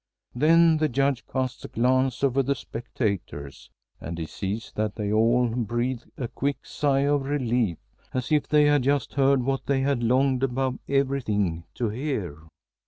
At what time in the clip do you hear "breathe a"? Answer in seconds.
5.49-6.27